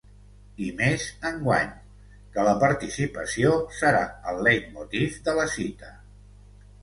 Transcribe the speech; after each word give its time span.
I 0.67 0.67
més 0.77 1.03
enguany, 1.29 1.67
que 2.37 2.45
la 2.47 2.55
‘participació’ 2.63 3.53
serà 3.81 4.01
el 4.31 4.41
leitmotiv 4.47 5.19
de 5.29 5.39
la 5.41 5.45
cita. 5.57 5.93